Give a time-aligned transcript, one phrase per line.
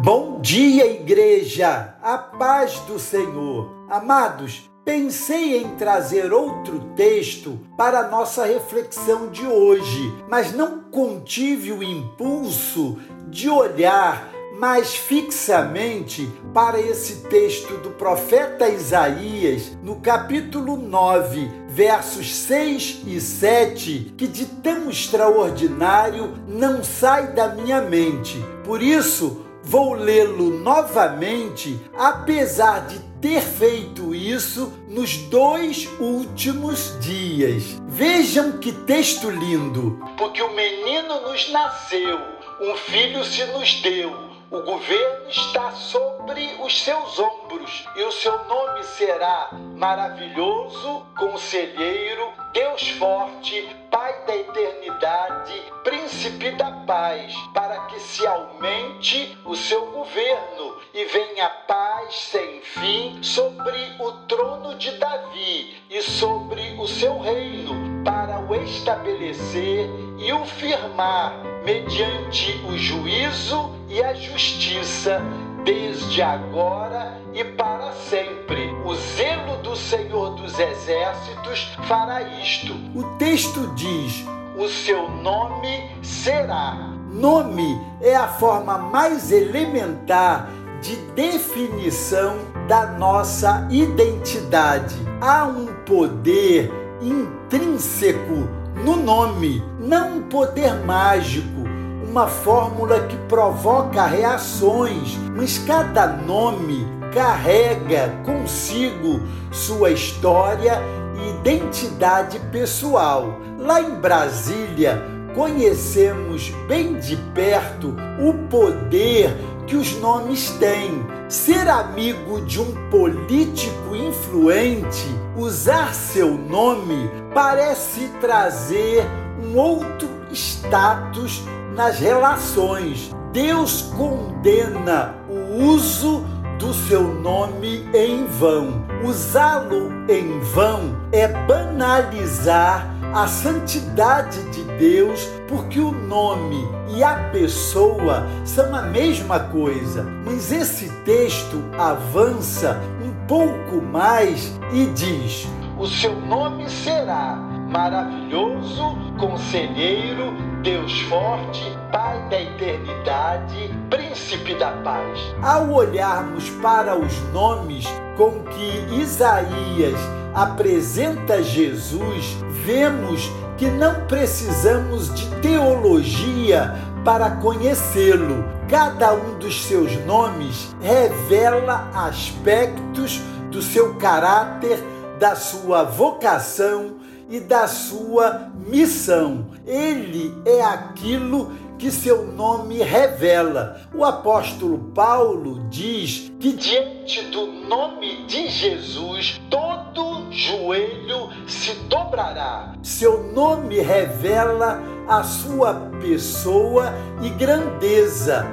[0.00, 1.96] Bom dia, igreja!
[2.00, 3.84] A paz do Senhor.
[3.90, 11.72] Amados, pensei em trazer outro texto para a nossa reflexão de hoje, mas não contive
[11.72, 12.96] o impulso
[13.28, 23.02] de olhar mais fixamente para esse texto do profeta Isaías, no capítulo 9, versos 6
[23.04, 28.40] e 7, que de tão extraordinário não sai da minha mente.
[28.64, 37.76] Por isso, vou lê-lo novamente, apesar de ter feito isso nos dois últimos dias.
[37.86, 40.02] Vejam que texto lindo!
[40.16, 42.18] Porque o menino nos nasceu,
[42.62, 48.44] um filho se nos deu o governo está sobre os seus ombros e o seu
[48.46, 55.62] nome será maravilhoso, conselheiro, Deus forte, Pai da eternidade,
[56.08, 63.22] príncipe da paz, para que se aumente o seu governo e venha paz sem fim
[63.22, 69.86] sobre o trono de Davi e sobre o seu reino, para o estabelecer
[70.18, 75.20] e o firmar mediante o juízo e a justiça,
[75.62, 78.70] desde agora e para sempre.
[78.82, 82.72] O zelo do Senhor dos Exércitos fará isto.
[82.94, 86.92] O texto diz: o seu nome será.
[87.12, 90.50] Nome é a forma mais elementar
[90.82, 94.96] de definição da nossa identidade.
[95.20, 98.48] Há um poder intrínseco
[98.84, 101.68] no nome, não um poder mágico
[102.08, 109.20] uma fórmula que provoca reações, mas cada nome carrega consigo
[109.52, 110.80] sua história
[111.18, 113.38] identidade pessoal.
[113.58, 115.02] Lá em Brasília,
[115.34, 121.06] conhecemos bem de perto o poder que os nomes têm.
[121.28, 129.06] Ser amigo de um político influente, usar seu nome, parece trazer
[129.42, 131.42] um outro status
[131.74, 133.14] nas relações.
[133.32, 136.24] Deus condena o uso
[136.58, 138.84] do seu nome em vão.
[139.04, 148.26] Usá-lo em vão é banalizar a santidade de Deus, porque o nome e a pessoa
[148.44, 150.02] são a mesma coisa.
[150.24, 155.48] Mas esse texto avança um pouco mais e diz:
[155.78, 161.62] O seu nome será maravilhoso, conselheiro, Deus forte,
[161.92, 165.18] Pai da eternidade, Príncipe da paz.
[165.42, 167.86] Ao olharmos para os nomes
[168.16, 169.98] com que Isaías
[170.34, 176.74] apresenta Jesus, vemos que não precisamos de teologia
[177.04, 178.44] para conhecê-lo.
[178.68, 184.82] Cada um dos seus nomes revela aspectos do seu caráter,
[185.18, 189.46] da sua vocação e da sua missão.
[189.66, 193.80] Ele é aquilo que seu nome revela.
[193.94, 202.74] O apóstolo Paulo diz que diante do nome de Jesus todo joelho se dobrará.
[202.82, 208.46] Seu nome revela a sua pessoa e grandeza.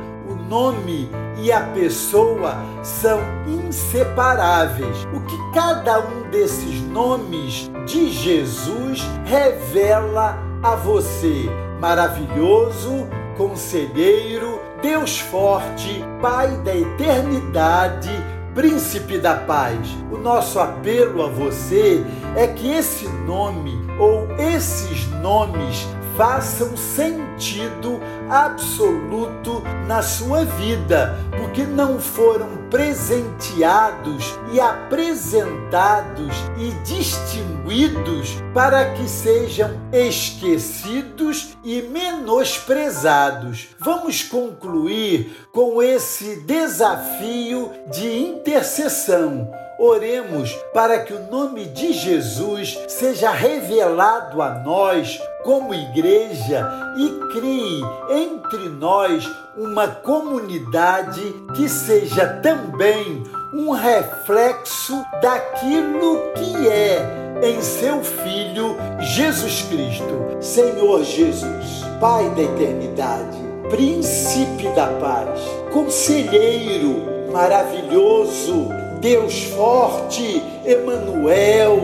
[0.47, 5.07] Nome e a pessoa são inseparáveis.
[5.13, 11.49] O que cada um desses nomes de Jesus revela a você?
[11.79, 13.07] Maravilhoso,
[13.37, 18.11] conselheiro, Deus forte, Pai da eternidade,
[18.53, 19.77] Príncipe da paz.
[20.09, 22.05] O nosso apelo a você
[22.37, 25.85] é que esse nome ou esses nomes
[26.15, 27.99] façam sentido
[28.29, 39.71] absoluto na sua vida, porque não foram presenteados e apresentados e distinguidos para que sejam
[39.91, 43.69] esquecidos e menosprezados.
[43.79, 53.31] Vamos concluir com esse desafio de intercessão Oremos para que o nome de Jesus seja
[53.31, 56.65] revelado a nós como igreja
[56.97, 61.21] e crie entre nós uma comunidade
[61.55, 63.23] que seja também
[63.53, 70.37] um reflexo daquilo que é em seu Filho Jesus Cristo.
[70.39, 73.37] Senhor Jesus, Pai da eternidade,
[73.69, 75.39] Príncipe da paz,
[75.73, 78.69] Conselheiro maravilhoso,
[78.99, 81.79] Deus forte, Emanuel,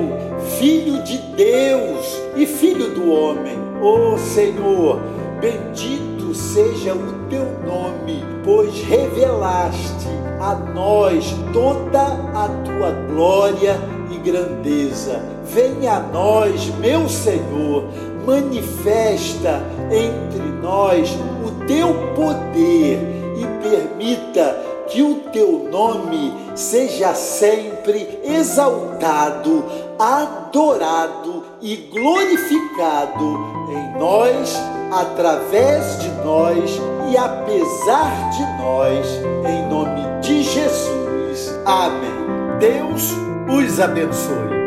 [0.60, 3.58] Filho de Deus e Filho do homem.
[3.82, 5.00] Ó oh, Senhor,
[5.40, 10.08] bendito seja o teu nome pois revelaste
[10.40, 13.80] a nós toda a tua glória
[14.12, 15.22] e grandeza.
[15.46, 17.86] Venha a nós, meu Senhor,
[18.26, 19.62] manifesta
[19.92, 21.16] entre nós
[21.46, 23.00] o teu poder
[23.38, 29.64] e permita que o teu nome seja sempre exaltado,
[29.98, 33.38] adorado e glorificado
[33.70, 34.54] em nós,
[34.92, 36.80] através de nós
[37.10, 39.08] e apesar de nós,
[39.48, 41.58] em nome de Jesus.
[41.66, 42.60] Amém.
[42.60, 43.12] Deus
[43.48, 44.61] os abençoe.